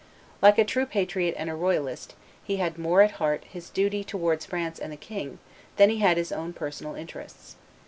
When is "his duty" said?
3.47-4.03